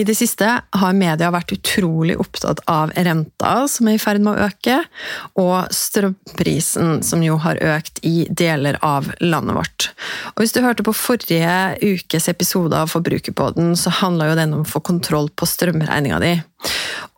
[0.00, 0.46] I det siste
[0.80, 4.78] har media vært utrolig opptatt av renta, som er i ferd med å øke,
[5.40, 9.90] og strømprisen, som jo har økt i deler av landet vårt.
[10.32, 14.64] Og Hvis du hørte på forrige ukes episode av Forbrukerpodden, så handla jo den om
[14.64, 16.32] å få kontroll på strømregninga di.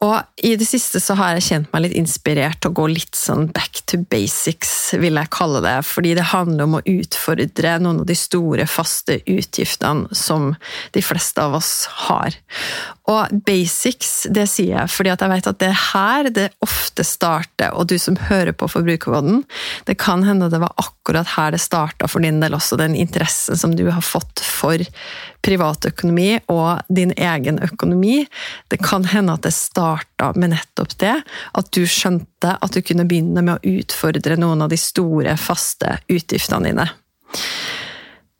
[0.02, 3.18] Og i det siste så har jeg kjent meg litt inspirert til å gå litt
[3.18, 5.76] sånn back to basics, vil jeg kalle det.
[5.86, 10.52] Fordi det handler om å utfordre noen av de store, faste utgiftene som
[10.96, 11.74] de fleste av oss
[12.08, 12.34] har.
[13.12, 17.04] Og basics, det sier jeg fordi at jeg vet at det er her det ofte
[17.06, 17.72] starter.
[17.76, 19.42] Og du som hører på Forbrukerråden,
[19.88, 23.58] det kan hende det var akkurat her det starta for din del også, den interessen
[23.58, 24.82] som du har fått for
[25.42, 28.22] privatøkonomi og din egen økonomi.
[28.70, 31.16] Det kan hende at det starta med nettopp det,
[31.58, 35.98] at du skjønte at du kunne begynne med å utfordre noen av de store, faste
[36.12, 36.88] utgiftene dine.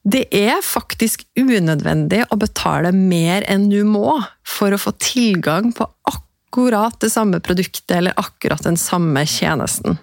[0.02, 5.86] Det er faktisk unødvendig å betale mer enn du må for å få tilgang på
[6.10, 10.00] akkurat det samme produktet eller akkurat den samme tjenesten.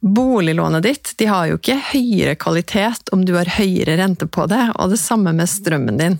[0.00, 4.62] Boliglånet ditt de har jo ikke høyere kvalitet om du har høyere rente på det,
[4.80, 6.16] og det samme med strømmen din.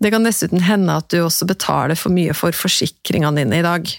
[0.00, 3.92] Det kan dessuten hende at du også betaler for mye for forsikringene dine i dag.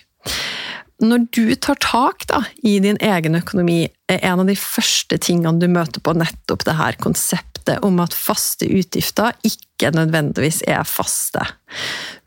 [1.06, 5.62] Når du tar tak da, i din egen økonomi, er en av de første tingene
[5.62, 7.55] du møter på nettopp det her konseptet
[7.86, 11.44] om at faste utgifter ikke nødvendigvis er faste.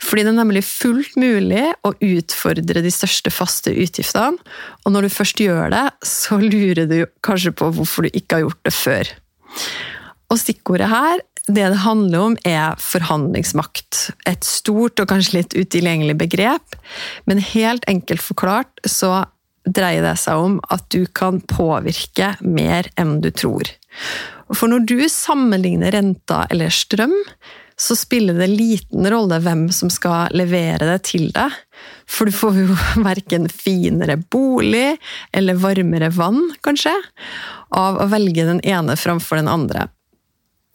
[0.02, 4.38] Fordi det er nemlig fullt mulig å utfordre de største faste utgiftene,
[4.84, 8.46] og når du først gjør det, så lurer du kanskje på hvorfor du ikke har
[8.46, 9.14] gjort det før.
[10.28, 14.10] Og stikkordet her det det handler om, er forhandlingsmakt.
[14.28, 16.76] Et stort og kanskje litt utilgjengelig begrep,
[17.24, 19.24] men helt enkelt forklart så
[19.64, 23.64] dreier det seg om at du kan påvirke mer enn du tror.
[24.54, 27.14] For når du sammenligner renta eller strøm,
[27.78, 31.54] så spiller det liten rolle hvem som skal levere det til deg.
[32.10, 34.96] For du får jo verken finere bolig
[35.36, 36.94] eller varmere vann, kanskje,
[37.70, 39.86] av å velge den ene framfor den andre.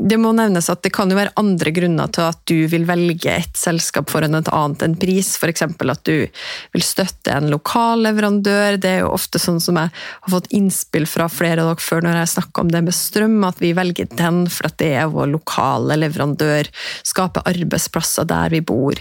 [0.02, 3.30] Det må nevnes at det kan jo være andre grunner til at du vil velge
[3.30, 5.64] et selskap foran et annet enn pris, f.eks.
[5.70, 6.26] at du
[6.74, 8.80] vil støtte en lokal leverandør.
[8.81, 12.04] Det er jo ofte sånn som jeg har fått innspill fra flere av dere før
[12.08, 15.30] når jeg snakker om det med strøm, at vi velger den fordi det er vår
[15.30, 16.68] lokale leverandør,
[17.06, 18.98] skaper arbeidsplasser der vi bor.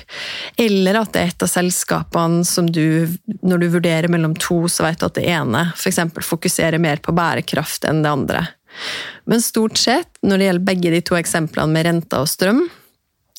[0.61, 3.09] Eller at det er et av selskapene som du,
[3.41, 6.05] når du vurderer mellom to, så vet du at det ene f.eks.
[6.29, 8.51] fokuserer mer på bærekraft enn det andre.
[9.29, 12.65] Men stort sett, når det gjelder begge de to eksemplene med renter og strøm,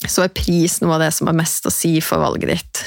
[0.03, 2.83] så er pris noe av det som har mest å si for valget ditt.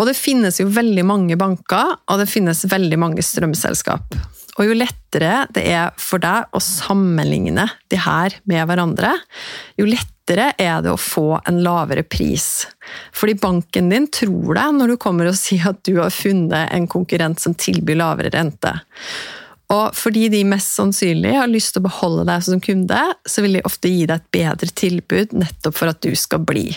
[0.00, 4.16] Og det finnes jo veldig mange banker, og det finnes veldig mange strømselskap.
[4.60, 9.14] Og jo lettere det er for deg å sammenligne de her med hverandre,
[9.80, 12.66] jo lettere er det å få en lavere pris.
[13.16, 16.88] Fordi banken din tror deg når du kommer og sier at du har funnet en
[16.90, 18.74] konkurrent som tilbyr lavere rente.
[19.72, 23.58] Og fordi de mest sannsynlig har lyst til å beholde deg som kunde, så vil
[23.58, 26.68] de ofte gi deg et bedre tilbud nettopp for at du skal bli.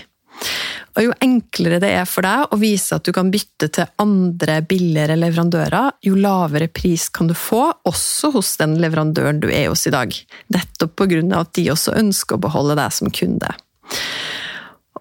[0.95, 4.61] Og Jo enklere det er for deg å vise at du kan bytte til andre
[4.67, 9.85] billigere leverandører, jo lavere pris kan du få, også hos den leverandøren du er hos
[9.89, 10.15] i dag.
[10.55, 11.19] Nettopp pga.
[11.39, 13.51] at de også ønsker å beholde deg som kunde.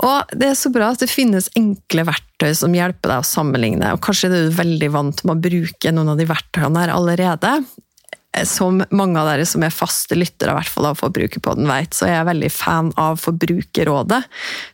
[0.02, 3.92] Og Det er så bra at det finnes enkle verktøy som hjelper deg å sammenligne.
[3.94, 7.52] og Kanskje er du veldig vant med å bruke noen av de verktøyene her allerede.
[8.42, 12.08] Som mange av dere som er faste lyttere i hvert fall av Forbrukerpodden vet, så
[12.08, 14.20] er jeg veldig fan av Forbrukerrådet,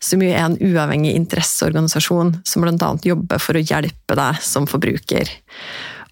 [0.01, 2.91] som jo er en uavhengig interesseorganisasjon som bl.a.
[3.05, 5.29] jobber for å hjelpe deg som forbruker.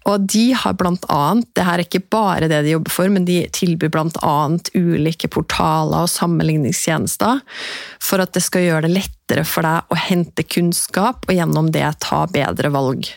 [0.09, 3.27] Og de har blant annet, det her er ikke bare det de jobber for, men
[3.27, 7.43] de tilbyr blant annet ulike portaler og sammenligningstjenester
[8.03, 11.85] for at det skal gjøre det lettere for deg å hente kunnskap og gjennom det
[12.01, 13.11] ta bedre valg.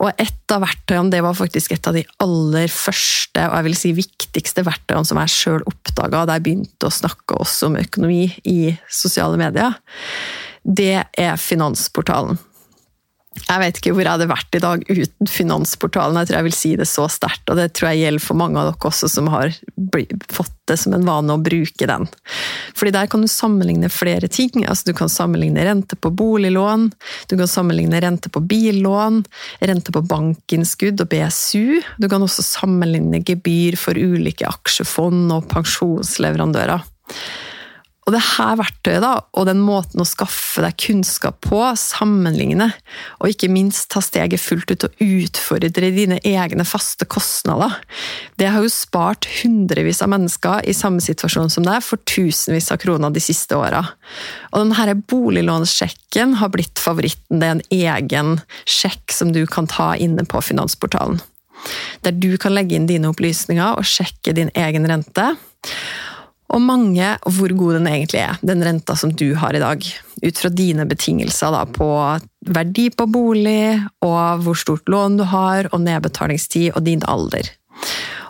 [0.00, 3.78] Og et av verktøyene det var faktisk et av de aller første og jeg vil
[3.78, 8.26] si viktigste verktøyene som jeg sjøl oppdaga da jeg begynte å snakke også om økonomi
[8.48, 9.78] i sosiale medier.
[10.66, 12.40] Det er Finansportalen.
[13.46, 16.18] Jeg vet ikke hvor jeg hadde vært i dag uten Finansportalen.
[16.20, 18.60] Jeg tror jeg vil si det så sterkt, og det tror jeg gjelder for mange
[18.60, 19.52] av dere også som har
[20.32, 22.08] fått det som en vane å bruke den.
[22.76, 24.64] Fordi der kan du sammenligne flere ting.
[24.66, 26.88] Altså, du kan sammenligne rente på boliglån,
[27.30, 29.22] du kan sammenligne rente på billån,
[29.62, 31.82] rente på bankinnskudd og BSU.
[32.02, 36.82] Du kan også sammenligne gebyr for ulike aksjefond og pensjonsleverandører.
[38.06, 42.68] Og det her verktøyet da, og den måten å skaffe deg kunnskap på, sammenligne,
[43.18, 47.74] og ikke minst ta steget fullt ut og utfordre dine egne faste kostnader,
[48.38, 52.78] det har jo spart hundrevis av mennesker i samme situasjon som deg for tusenvis av
[52.84, 53.82] kroner de siste åra.
[54.52, 57.42] Og denne boliglånssjekken har blitt favoritten.
[57.42, 58.34] Det er en egen
[58.70, 61.18] sjekk som du kan ta inne på Finansportalen.
[62.06, 65.32] Der du kan legge inn dine opplysninger og sjekke din egen rente
[66.52, 69.82] og mange hvor god den egentlig er, den renta som du har i dag.
[70.22, 71.88] Ut fra dine betingelser da, på
[72.46, 77.50] verdi på bolig, og hvor stort lån du har, og nedbetalingstid og din alder.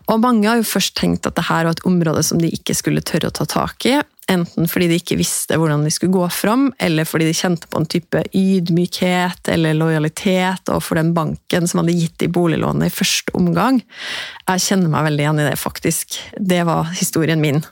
[0.07, 3.05] Og mange har jo først tenkt at dette var et område som de ikke skulle
[3.05, 3.99] tørre å ta tak i,
[4.31, 7.81] enten fordi de ikke visste hvordan de skulle gå fram, eller fordi de kjente på
[7.81, 13.35] en type ydmykhet eller lojalitet overfor den banken som hadde gitt de boliglånet i første
[13.39, 13.81] omgang.
[14.47, 16.21] Jeg kjenner meg veldig igjen i det, faktisk.
[16.39, 17.63] Det var historien min.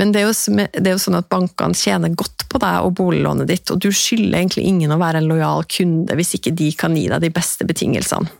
[0.00, 2.94] Men det er, jo, det er jo sånn at bankene tjener godt på deg og
[2.96, 6.70] boliglånet ditt, og du skylder egentlig ingen å være en lojal kunde hvis ikke de
[6.76, 8.32] kan gi deg de beste betingelsene.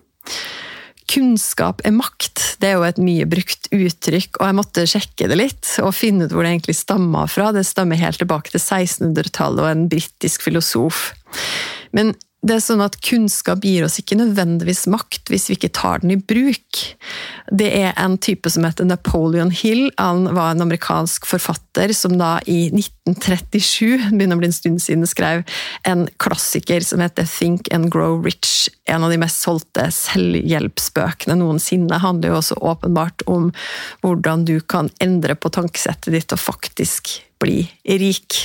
[1.07, 5.39] Kunnskap er makt, det er jo et mye brukt uttrykk, og jeg måtte sjekke det
[5.39, 7.53] litt og finne ut hvor det egentlig stammer fra.
[7.55, 11.13] Det stammer helt tilbake til 1600-tallet og en britisk filosof.
[11.95, 12.15] Men
[12.47, 16.13] det er sånn at Kunnskap gir oss ikke nødvendigvis makt hvis vi ikke tar den
[16.15, 16.83] i bruk.
[17.51, 19.89] Det er en type som heter Napoleon Hill.
[19.99, 25.09] Han var en amerikansk forfatter som da i 1937 begynner å bli en stund siden,
[25.11, 25.43] skrev
[25.89, 28.69] en klassiker som heter Think and Grow Rich.
[28.87, 31.91] En av de mest solgte selvhjelpsbøkene noensinne.
[31.91, 33.51] Det handler jo også åpenbart om
[34.07, 38.39] hvordan du kan endre på tankesettet ditt og faktisk bli rik.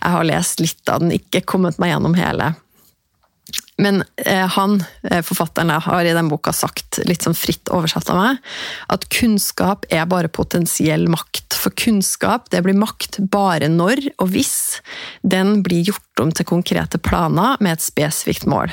[0.00, 2.54] Jeg har lest litt av den, ikke kommet meg gjennom hele.
[3.78, 8.20] Men eh, han, eh, forfatteren, har i den boka sagt, litt sånn fritt oversatt av
[8.20, 8.38] meg,
[8.92, 11.58] at kunnskap er bare potensiell makt.
[11.60, 14.80] For kunnskap det blir makt bare når og hvis
[15.20, 18.72] den blir gjort om til konkrete planer med et spesifikt mål.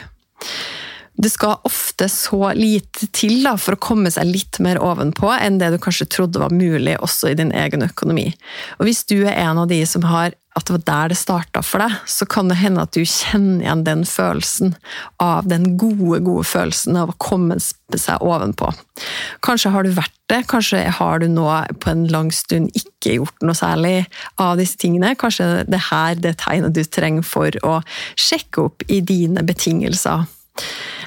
[1.14, 5.60] Det skal ofte så lite til da, for å komme seg litt mer ovenpå enn
[5.62, 8.32] det du kanskje trodde var mulig også i din egen økonomi.
[8.80, 11.64] Og Hvis du er en av de som har at det var der det starta
[11.66, 14.76] for deg, så kan det hende at du kjenner igjen den følelsen
[15.24, 18.70] av den gode, gode følelsen av å komme seg ovenpå.
[19.46, 21.48] Kanskje har du vært det, kanskje har du nå
[21.82, 23.96] på en lang stund ikke gjort noe særlig
[24.42, 25.16] av disse tingene.
[25.20, 27.80] Kanskje det her det tegnet du trenger for å
[28.14, 30.28] sjekke opp i dine betingelser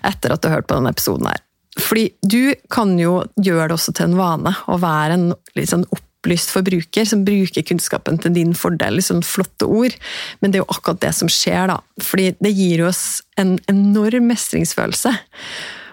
[0.07, 1.43] etter at du har hørt på denne episoden her.
[1.77, 5.27] Fordi du kan jo gjøre det også til en vane å være en
[5.59, 5.85] litt sånn
[6.26, 8.99] opplyst forbruker som bruker kunnskapen til din fordel.
[9.02, 9.94] Sånn flotte ord,
[10.40, 11.78] men det er jo akkurat det som skjer, da.
[12.02, 15.14] Fordi det gir oss en enorm mestringsfølelse.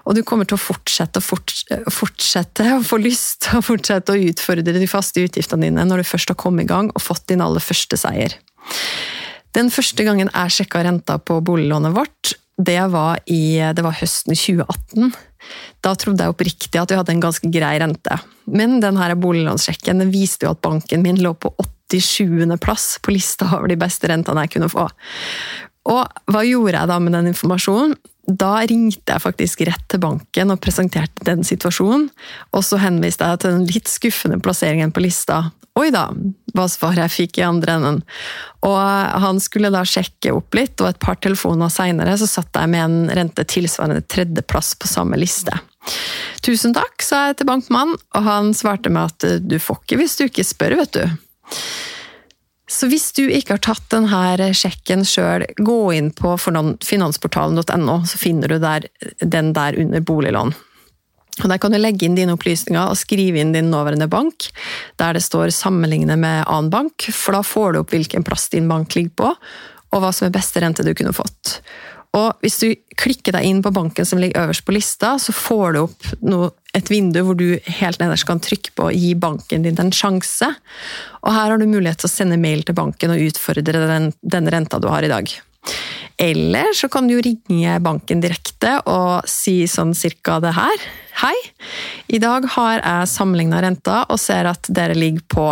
[0.03, 4.23] Og du kommer til å fortsette og fortsette å få lyst til å fortsette å
[4.31, 7.43] utfordre de faste utgiftene dine når du først har kommet i gang og fått din
[7.43, 8.35] aller første seier.
[9.55, 14.35] Den første gangen jeg sjekka renta på boliglånet vårt, det var, i, det var høsten
[14.37, 15.13] 2018.
[15.83, 18.19] Da trodde jeg oppriktig at vi hadde en ganske grei rente.
[18.45, 21.53] Men denne boliglånssjekken viste jo at banken min lå på
[21.89, 22.57] 87.
[22.61, 24.87] plass på lista over de beste rentene jeg kunne få.
[25.91, 27.97] Og hva gjorde jeg da med den informasjonen?
[28.23, 32.07] Da ringte jeg faktisk rett til banken og presenterte den situasjonen,
[32.55, 35.49] og så henviste jeg til den litt skuffende plasseringen på lista.
[35.75, 36.05] Oi da,
[36.53, 37.99] hva svaret jeg fikk i andre enden.
[38.63, 38.77] Og
[39.23, 42.83] han skulle da sjekke opp litt, og et par telefoner seinere så satt jeg med
[42.85, 45.57] en rente tilsvarende tredjeplass på samme liste.
[46.45, 50.15] Tusen takk, sa jeg til bankmannen, og han svarte med at du får ikke hvis
[50.19, 51.03] du ikke spør, vet du.
[52.73, 58.49] Så hvis du ikke har tatt denne sjekken sjøl, gå inn på finansportalen.no, så finner
[58.49, 58.87] du der,
[59.21, 60.55] den der under boliglån.
[61.41, 64.49] Og Der kan du legge inn dine opplysninger og skrive inn din nåværende bank,
[65.01, 68.67] der det står 'sammenligne med annen bank', for da får du opp hvilken plass din
[68.67, 69.35] bank ligger på,
[69.93, 71.61] og hva som er beste rente du kunne fått.
[72.13, 72.67] Og Hvis du
[72.99, 76.51] klikker deg inn på banken som ligger øverst på lista, så får du opp noe,
[76.73, 80.49] et vindu hvor du helt nederst kan trykke på å gi banken din en sjanse.
[81.21, 84.49] Og Her har du mulighet til å sende mail til banken og utfordre den, den
[84.49, 85.29] renta du har i dag.
[86.21, 90.83] Eller så kan du ringe banken direkte og si sånn cirka det her.
[91.23, 91.35] Hei,
[92.13, 95.47] i dag har jeg sammenligna renta og ser at dere ligger på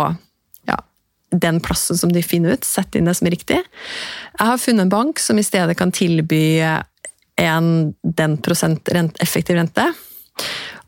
[1.32, 2.64] den plassen som de finner ut.
[2.64, 3.58] Sett inn det som er riktig.
[4.38, 6.62] Jeg har funnet en bank som i stedet kan tilby
[7.40, 9.86] en den prosent rent, effektiv rente.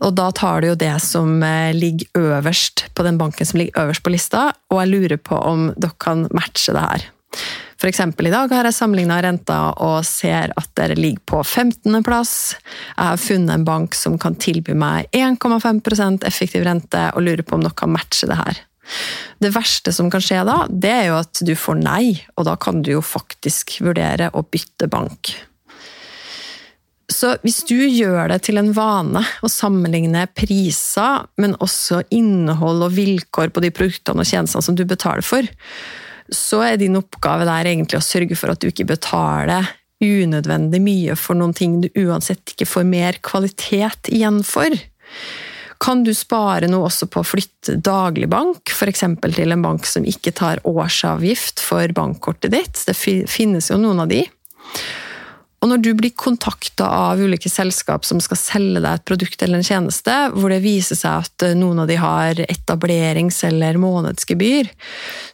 [0.04, 3.84] Og da tar du jo det som eh, ligger øverst på den banken som ligger
[3.84, 7.06] øverst på lista, og jeg lurer på om dere kan matche det her.
[7.84, 12.32] Eksempel i dag har jeg sammenligna renta og ser at dere ligger på 15.-plass.
[12.94, 17.58] Jeg har funnet en bank som kan tilby meg 1,5% effektiv rente, og lurer på
[17.58, 18.62] om dere kan matche det her.
[19.40, 22.54] Det verste som kan skje da, det er jo at du får nei, og da
[22.60, 25.34] kan du jo faktisk vurdere å bytte bank.
[27.12, 32.96] Så hvis du gjør det til en vane å sammenligne priser, men også innhold og
[32.96, 35.48] vilkår på de produktene og tjenestene som du betaler for,
[36.32, 39.68] så er din oppgave der egentlig å sørge for at du ikke betaler
[40.04, 44.72] unødvendig mye for noen ting du uansett ikke får mer kvalitet igjen for.
[45.84, 49.04] Kan du spare noe også på å flytte dagligbank, f.eks.
[49.36, 52.84] til en bank som ikke tar årsavgift for bankkortet ditt?
[52.88, 54.22] Det finnes jo noen av de.
[55.64, 59.60] Og når du blir kontakta av ulike selskap som skal selge deg et produkt eller
[59.60, 64.68] en tjeneste, hvor det viser seg at eh, noen av de har etablerings- eller månedsgebyr,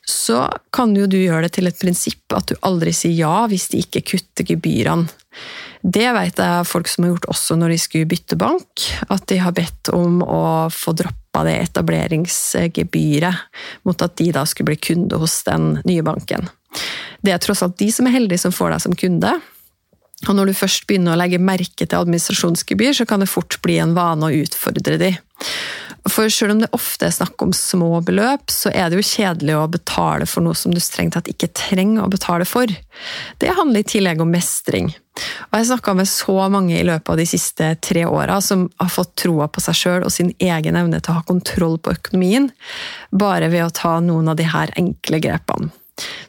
[0.07, 3.73] så kan jo du gjøre det til et prinsipp at du aldri sier ja hvis
[3.73, 5.11] de ikke kutter gebyrene.
[5.81, 9.39] Det vet jeg folk som har gjort også når de skulle bytte bank, at de
[9.41, 10.43] har bedt om å
[10.75, 13.47] få droppa det etableringsgebyret,
[13.89, 16.51] mot at de da skulle bli kunde hos den nye banken.
[17.25, 19.33] Det er tross alt de som er heldige som får deg som kunde,
[20.29, 23.79] og når du først begynner å legge merke til administrasjonsgebyr, så kan det fort bli
[23.81, 25.15] en vane å utfordre de.
[26.09, 29.57] For selv om det ofte er snakk om små beløp, så er det jo kjedelig
[29.59, 32.71] å betale for noe som du strengt tatt ikke trenger å betale for.
[33.41, 34.89] Det handler i tillegg om mestring.
[35.51, 38.93] Og jeg snakka med så mange i løpet av de siste tre åra som har
[38.93, 42.49] fått troa på seg sjøl og sin egen evne til å ha kontroll på økonomien,
[43.13, 45.75] bare ved å ta noen av de her enkle grepene.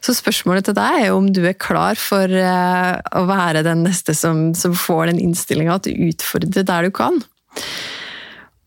[0.04, 4.12] Så spørsmålet til deg er om du er klar for eh, å være den neste
[4.18, 7.22] som, som får den innstillinga, at du utfordrer der du kan.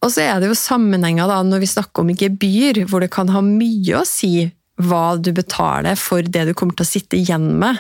[0.06, 3.32] Og så er det jo sammenhenger da, når vi snakker om gebyr, hvor det kan
[3.34, 4.52] ha mye å si
[4.86, 7.80] hva du betaler for det du kommer til å sitte igjen med.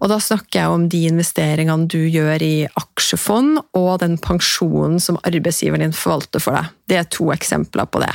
[0.00, 5.20] Og da snakker jeg om de investeringene du gjør i aksjefond, og den pensjonen som
[5.20, 6.72] arbeidsgiveren din forvalter for deg.
[6.88, 8.12] Det er to eksempler på det.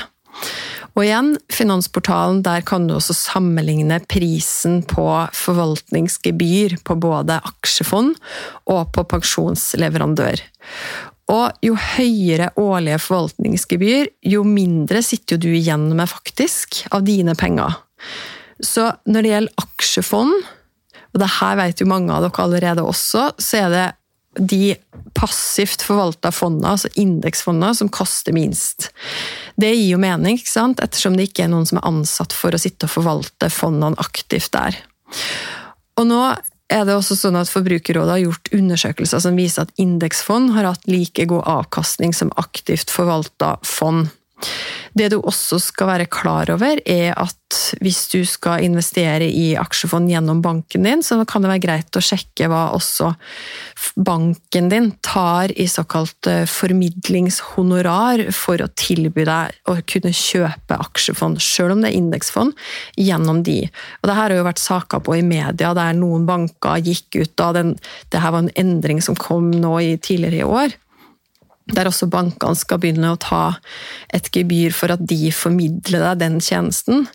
[0.95, 8.15] Og igjen, Finansportalen, der kan du også sammenligne prisen på forvaltningsgebyr på både aksjefond
[8.71, 10.43] og på pensjonsleverandør.
[11.33, 17.33] Og jo høyere årlige forvaltningsgebyr, jo mindre sitter jo du igjen med faktisk av dine
[17.37, 17.79] penger.
[18.61, 20.35] Så når det gjelder aksjefond,
[21.15, 23.85] og det her vet jo mange av dere allerede også, så er det
[24.35, 24.75] de
[25.15, 28.89] passivt forvalta fondene, altså indeksfondene, som koster minst.
[29.55, 30.83] Det gir jo mening, ikke sant?
[30.83, 34.51] ettersom det ikke er noen som er ansatt for å sitte og forvalte fondene aktivt
[34.55, 34.77] der.
[35.95, 36.19] Og nå
[36.71, 40.87] er det også sånn at Forbrukerrådet har gjort undersøkelser som viser at indeksfond har hatt
[40.89, 44.09] like god avkastning som aktivt forvalta fond.
[44.95, 47.35] Det du også skal være klar over, er at
[47.83, 52.03] hvis du skal investere i aksjefond gjennom banken din, så kan det være greit å
[52.03, 53.11] sjekke hva også
[53.99, 61.43] banken din tar i såkalt eh, formidlingshonorar for å tilby deg å kunne kjøpe aksjefond,
[61.43, 62.55] selv om det er indeksfond,
[62.95, 63.65] gjennom de.
[64.01, 67.35] Og det her har jo vært saker på i media der noen banker gikk ut
[67.39, 67.75] da den,
[68.15, 70.79] det her var en endring som kom nå i, tidligere i år
[71.73, 73.57] der også bankene skal begynne å ta
[74.13, 77.07] et gebyr for at de formidler deg den tjenesten.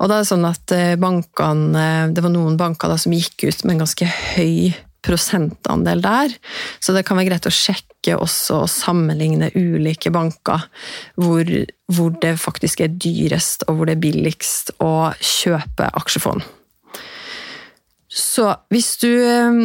[0.00, 3.62] Og da er det sånn at eh, bankene, Det var noen banker som gikk ut
[3.64, 6.34] med en ganske høy prosentandel der,
[6.78, 10.68] så det kan være greit å sjekke også og sammenligne ulike banker
[11.18, 11.48] hvor,
[11.90, 16.46] hvor det faktisk er dyrest og hvor det er billigst å kjøpe aksjefond.
[18.12, 19.62] Så hvis du eh,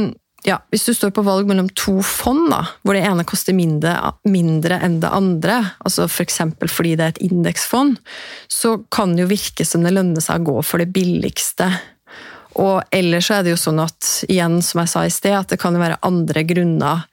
[0.47, 3.97] ja, hvis du står på valg mellom to fond, da, hvor det ene koster mindre,
[4.29, 6.39] mindre enn det andre, altså f.eks.
[6.61, 7.97] For fordi det er et indeksfond,
[8.47, 11.67] så kan det jo virke som det lønner seg å gå for det billigste.
[12.57, 15.59] Og ellers er det jo sånn at, igjen som jeg sa i sted, at det
[15.61, 17.03] kan jo være andre grunner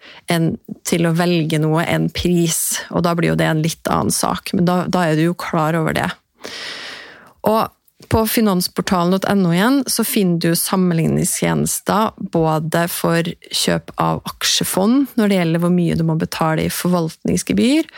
[0.87, 4.55] til å velge noe enn pris, og da blir jo det en litt annen sak,
[4.55, 6.07] men da, da er du jo klar over det.
[7.51, 7.67] Og
[8.15, 15.65] på finansportalen.no igjen så finner du sammenligningstjenester både for kjøp av aksjefond når det gjelder
[15.65, 17.89] hvor mye du må betale i forvaltningsgebyr,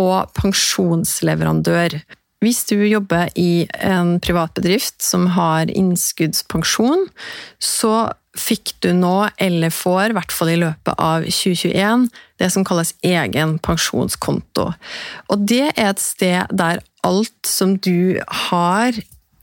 [0.00, 1.98] og pensjonsleverandør.
[2.40, 7.10] Hvis du jobber i en privatbedrift som har innskuddspensjon,
[7.60, 7.94] så
[8.38, 12.08] fikk du nå, eller får, i hvert fall i løpet av 2021,
[12.40, 14.70] det som kalles egen pensjonskonto.
[15.28, 18.16] Og det er et sted der alt som du
[18.48, 18.96] har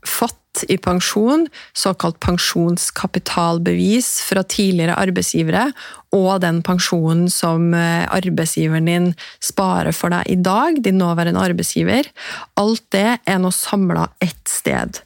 [0.08, 1.46] fått i pensjon,
[1.78, 5.72] såkalt pensjonskapitalbevis fra tidligere arbeidsgivere,
[6.16, 9.10] og den pensjonen som eh, arbeidsgiveren din
[9.44, 12.10] sparer for deg i dag, din nåværende arbeidsgiver,
[12.58, 15.02] alt det er nå samla ett sted.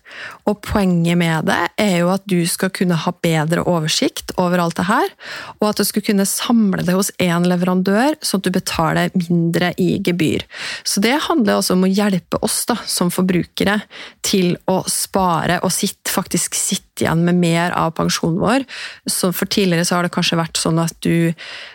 [0.50, 4.78] Og poenget med det er jo at du skal kunne ha bedre oversikt over alt
[4.80, 5.10] det her,
[5.60, 9.72] og at du skal kunne samle det hos én leverandør, sånn at du betaler mindre
[9.82, 10.46] i gebyr.
[10.84, 13.82] Så det handler også om å hjelpe oss da, som forbrukere
[14.26, 18.68] til å spare og sitt, faktisk sitte igjen med mer av pensjonen vår.
[19.10, 21.34] Så for tidligere så har det kanskje vært sånn at du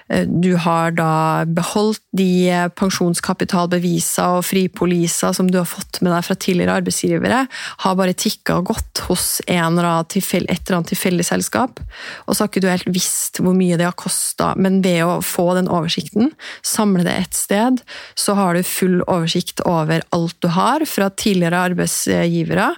[0.09, 6.27] Eh, du har da beholdt de pensjonskapitalbevisene og fripoliser som du har fått med deg
[6.29, 7.41] fra tidligere arbeidsgivere,
[7.83, 11.83] har bare tikka og gått hos en eller annen tilfell, et eller annet tilfeldig selskap.
[12.27, 15.19] Og så har ikke du helt visst hvor mye det har kosta, men ved å
[15.25, 16.31] få den oversikten,
[16.63, 17.83] samle det ett sted,
[18.15, 22.71] så har du full oversikt over alt du har fra tidligere arbeidsgivere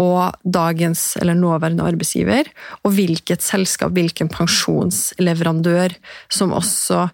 [0.00, 2.48] og dagens eller nåværende arbeidsgiver,
[2.84, 5.94] og hvilket selskap, hvilken pensjonsleverandør
[6.32, 7.08] som også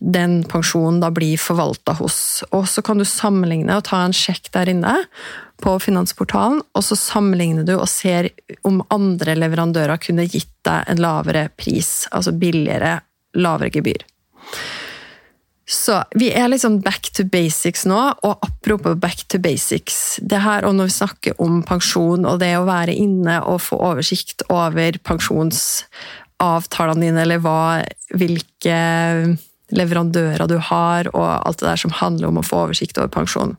[0.00, 2.42] den pensjonen da blir forvalta hos.
[2.56, 4.96] Og så kan du sammenligne og ta en sjekk der inne
[5.60, 8.30] på Finansportalen, og så sammenligner du og ser
[8.66, 12.98] om andre leverandører kunne gitt deg en lavere pris, altså billigere,
[13.36, 14.06] lavere gebyr.
[15.70, 17.94] Så vi er liksom back to basics nå,
[18.26, 22.58] og apropos back to basics det her, og Når vi snakker om pensjon og det
[22.58, 28.74] å være inne og få oversikt over pensjonsavtalene dine, eller hva, hvilke
[29.70, 33.54] leverandører du har, og alt det der som handler om å få oversikt over pensjon.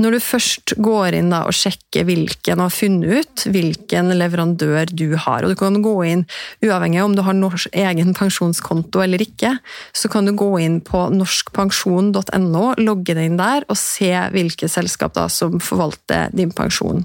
[0.00, 5.12] Når du først går inn og sjekker hvilken og har funnet ut hvilken leverandør du
[5.20, 6.24] har, og du kan gå inn
[6.64, 9.54] uavhengig av om du har norsk, egen pensjonskonto eller ikke,
[9.92, 15.20] så kan du gå inn på norskpensjon.no, logge deg inn der og se hvilke selskap
[15.32, 17.04] som forvalter din pensjon.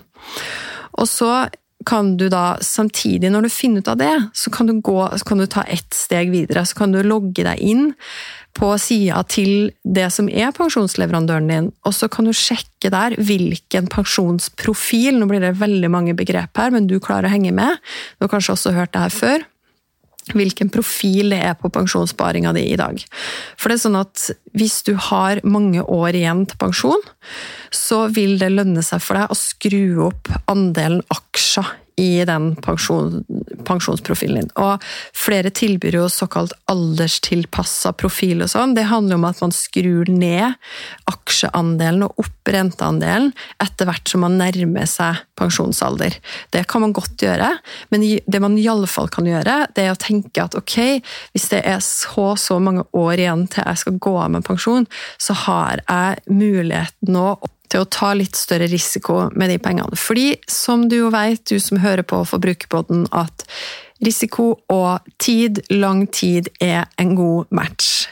[0.98, 1.32] Og så
[1.86, 5.27] kan du da samtidig, når du finner ut av det, så kan du, gå, så
[5.27, 6.65] kan du ta ett steg videre.
[6.65, 7.91] Så kan du logge deg inn
[8.57, 13.89] på sida til det som er pensjonsleverandøren din, og så kan du sjekke der hvilken
[13.93, 17.78] pensjonsprofil Nå blir det veldig mange begrep her, men du klarer å henge med.
[18.17, 19.45] Du har kanskje også hørt det her før.
[20.35, 22.99] Hvilken profil det er på pensjonssparinga di i dag.
[23.55, 27.03] For det er sånn at hvis du har mange år igjen til pensjon,
[27.73, 33.23] så vil det lønne seg for deg å skru opp andelen aksjer i den pensjon,
[33.67, 34.51] pensjonsprofilen din.
[34.62, 34.84] Og
[35.15, 38.75] flere tilbyr jo såkalt alderstilpassa profil og sånn.
[38.77, 40.58] Det handler om at man skrur ned
[41.12, 46.17] aksjeandelen og opp renteandelen etter hvert som man nærmer seg pensjonsalder.
[46.53, 47.51] Det kan man godt gjøre,
[47.93, 50.77] men det man i alle fall kan gjøre, det er å tenke at ok,
[51.36, 54.88] hvis det er så så mange år igjen til jeg skal gå av med pensjon,
[55.21, 57.30] så har jeg muligheten nå
[57.71, 59.97] til å ta litt større risiko med de pengene.
[59.99, 63.47] Fordi, som du jo vet, du som hører på Forbrukerpodden, at
[64.03, 68.08] risiko og tid, lang tid, er en god match.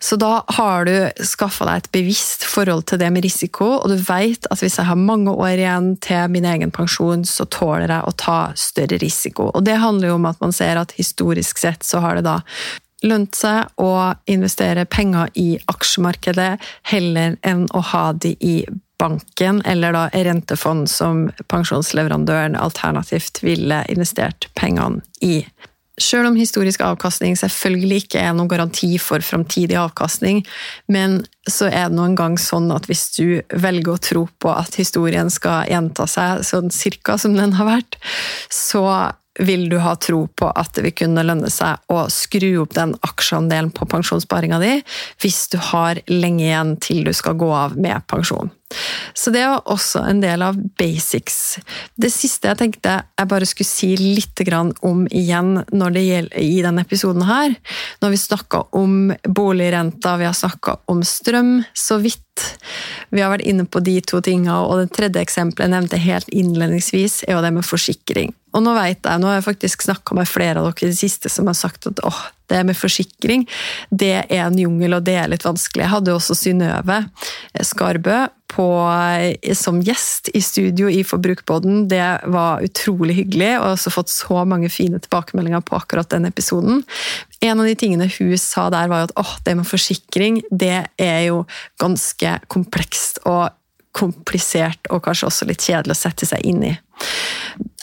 [0.00, 3.96] Så da har du skaffa deg et bevisst forhold til det med risiko, og du
[4.06, 8.06] vet at hvis jeg har mange år igjen til min egen pensjon, så tåler jeg
[8.06, 9.50] å ta større risiko.
[9.54, 12.40] Og det handler jo om at man ser at historisk sett så har det da
[13.04, 13.92] lønt seg å
[14.30, 16.56] investere penger i aksjemarkedet
[16.92, 18.56] heller enn å ha de i
[18.98, 25.42] banken, eller da rentefond som pensjonsleverandøren alternativt ville investert pengene i.
[26.00, 30.42] Selv om historisk avkastning selvfølgelig ikke er noen garanti for framtidig avkastning,
[30.92, 34.76] men så er det noen gang sånn at hvis du velger å tro på at
[34.76, 37.96] historien skal gjenta seg sånn cirka som den har vært,
[38.52, 38.84] så
[39.38, 42.94] vil du ha tro på at det vil kunne lønne seg å skru opp den
[43.06, 44.74] aksjeandelen på pensjonssparinga di
[45.22, 48.52] hvis du har lenge igjen til du skal gå av med pensjon.
[49.14, 51.58] Så det var også en del av basics.
[51.94, 54.42] Det siste jeg tenkte jeg bare skulle si litt
[54.82, 57.54] om igjen gjelder, i denne episoden her,
[58.02, 62.25] når vi snakka om boligrenta, vi har snakka om strøm så vidt.
[63.14, 66.32] Vi har vært inne på de to tinga, og det tredje eksempelet jeg nevnte helt
[66.34, 68.34] innledningsvis, er jo det med forsikring.
[68.56, 70.98] Og nå vet jeg, nå har jeg faktisk snakka med flere av dere i det
[70.98, 73.44] siste som har sagt at åh, det med forsikring
[73.90, 75.84] det er en jungel, og det er litt vanskelig.
[75.84, 77.02] Jeg hadde også Synnøve
[77.66, 78.66] Skarbø på,
[79.58, 81.88] som gjest i studio i Forbrukerboden.
[81.90, 86.08] Det var utrolig hyggelig, og jeg har også fått så mange fine tilbakemeldinger på akkurat
[86.14, 86.84] den episoden.
[87.44, 90.86] En av de tingene hun sa der, var jo at oh, det med forsikring det
[90.96, 91.44] er jo
[91.82, 93.50] ganske komplekst og
[93.96, 96.74] komplisert, og kanskje også litt kjedelig å sette seg inn i.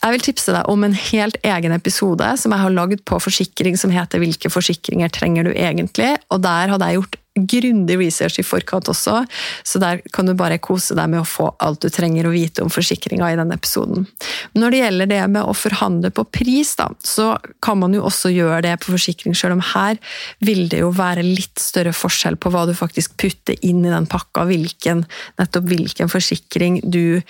[0.03, 3.77] Jeg vil tipse deg om en helt egen episode som jeg har lagd på forsikring,
[3.79, 8.46] som heter 'Hvilke forsikringer trenger du egentlig?' Og Der hadde jeg gjort grundig research i
[8.46, 9.24] forkant også,
[9.65, 12.62] så der kan du bare kose deg med å få alt du trenger å vite
[12.62, 14.06] om forsikringa i denne episoden.
[14.54, 18.30] Når det gjelder det med å forhandle på pris, da, så kan man jo også
[18.34, 19.98] gjøre det på forsikring, selv om her
[20.46, 24.08] vil det jo være litt større forskjell på hva du faktisk putter inn i den
[24.10, 25.06] pakka, hvilken,
[25.41, 27.24] nettopp hvilken forsikring du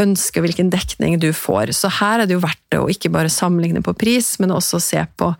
[0.00, 1.74] ønsker, hvilken dekning du får.
[1.76, 4.80] Så her er det jo verdt det å ikke bare sammenligne på pris, men også
[4.82, 5.32] se på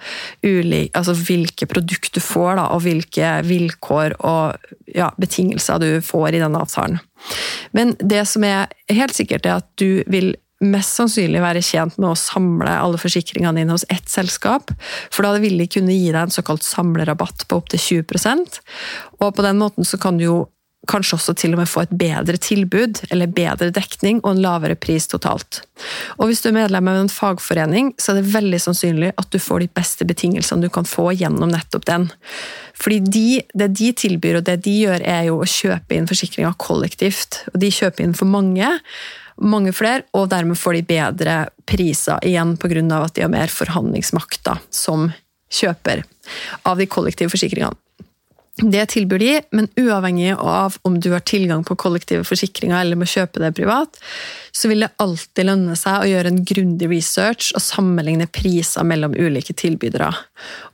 [0.45, 4.57] ulik, altså hvilke produkt du får, da, og hvilke vilkår og
[4.91, 7.01] ja, betingelser du får i denne avtalen.
[7.77, 12.11] Men det som er helt sikkert, er at du vil mest sannsynlig være tjent med
[12.11, 14.73] å samle alle forsikringene dine hos ett selskap,
[15.09, 18.61] for da vil de kunne gi deg en såkalt samlerabatt på opptil 20%
[19.21, 20.39] og på den måten så kan du jo
[20.91, 24.77] kanskje også til og med få et bedre tilbud, eller bedre dekning og en lavere
[24.79, 25.63] pris totalt.
[26.19, 29.39] Og hvis du er medlem av en fagforening, så er det veldig sannsynlig at du
[29.43, 32.09] får de beste betingelsene du kan få gjennom nettopp den.
[32.81, 33.25] Fordi de,
[33.55, 37.43] det de tilbyr og det de gjør, er jo å kjøpe inn forsikringer kollektivt.
[37.55, 38.73] Og de kjøper inn for mange,
[39.41, 41.37] mange flere, og dermed får de bedre
[41.69, 43.05] priser igjen pga.
[43.05, 45.11] at de har mer forhandlingsmakt som
[45.51, 46.05] kjøper
[46.65, 47.77] av de kollektive forsikringene.
[48.61, 53.09] Det tilbyr de, men uavhengig av om du har tilgang på kollektive forsikringer eller må
[53.09, 53.97] kjøpe det privat,
[54.53, 59.17] så vil det alltid lønne seg å gjøre en grundig research og sammenligne priser mellom
[59.17, 60.11] ulike tilbydere.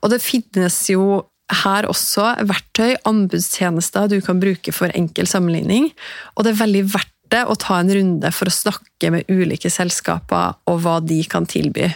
[0.01, 1.23] Og det finnes jo
[1.63, 5.93] her også verktøy, anbudstjenester du kan bruke for enkel sammenligning,
[6.35, 9.71] og det er veldig verdt det å ta en runde for å snakke med ulike
[9.71, 11.89] selskaper og hva de kan tilby.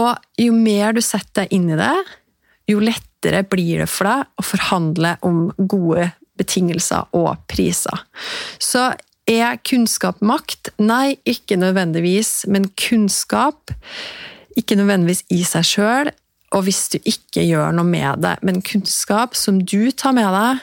[0.00, 1.96] Og jo mer du setter deg inn i det,
[2.70, 8.04] jo lettere lettere blir det for deg å forhandle om gode betingelser og priser.
[8.58, 8.92] Så
[9.28, 10.72] er kunnskap makt?
[10.78, 13.70] Nei, ikke nødvendigvis, men kunnskap
[14.56, 16.10] ikke nødvendigvis i seg sjøl,
[16.52, 20.60] og hvis du ikke gjør noe med det, men kunnskap som du tar med deg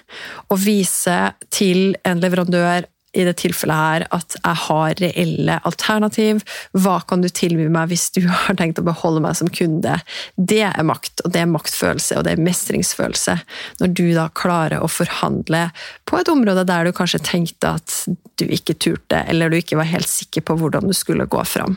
[0.51, 6.43] og viser til en leverandør i det tilfellet her at jeg har reelle alternativ.
[6.77, 9.97] Hva kan du tilby meg hvis du har tenkt å beholde meg som kunde?
[10.35, 13.37] Det er makt, og det er maktfølelse og det er mestringsfølelse.
[13.81, 15.69] Når du da klarer å forhandle
[16.09, 17.95] på et område der du kanskje tenkte at
[18.39, 21.75] du ikke turte, eller du ikke var helt sikker på hvordan du skulle gå fram.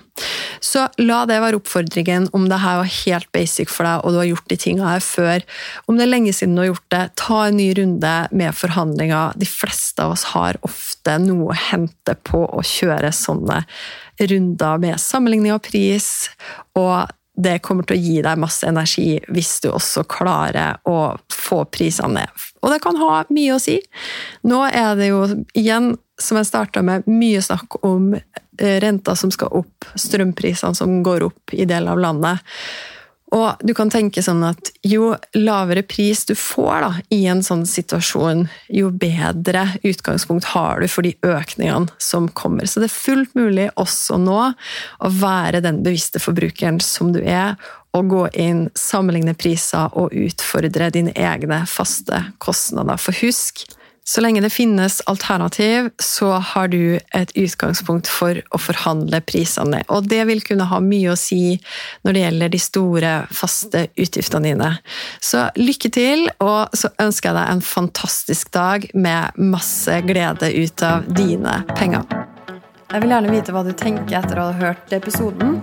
[0.63, 4.21] Så la det være oppfordringen om det her var helt basic for deg, og du
[4.21, 5.47] har gjort de tinga her før.
[5.91, 9.35] Om det er lenge siden du har gjort det, ta en ny runde med forhandlinger.
[9.41, 13.63] De fleste av oss har ofte noe å hente på å kjøre sånne
[14.21, 16.31] runder med sammenligning av pris,
[16.79, 17.11] og
[17.43, 22.21] det kommer til å gi deg masse energi hvis du også klarer å få prisene
[22.21, 22.47] ned.
[22.61, 23.79] Og det kan ha mye å si.
[24.49, 25.25] Nå er det jo
[25.59, 31.01] igjen, som jeg starta med, mye snakk om eh, renta som skal opp, strømprisene som
[31.03, 32.53] går opp i deler av landet.
[33.33, 37.65] Og du kan tenke sånn at jo lavere pris du får da, i en sånn
[37.69, 42.69] situasjon, jo bedre utgangspunkt har du for de økningene som kommer.
[42.69, 47.57] Så det er fullt mulig også nå å være den bevisste forbrukeren som du er,
[47.93, 53.01] og gå inn, sammenligne priser og utfordre dine egne faste kostnader.
[53.01, 53.67] For husk,
[54.05, 59.85] så lenge det finnes alternativ, så har du et utgangspunkt for å forhandle prisene.
[59.95, 61.61] Og det vil kunne ha mye å si
[62.03, 64.73] når det gjelder de store, faste utgiftene dine.
[65.23, 70.87] Så lykke til, og så ønsker jeg deg en fantastisk dag med masse glede ut
[70.87, 72.03] av dine penger.
[72.93, 75.63] Jeg vil gjerne vite hva du tenker etter å ha hørt episoden.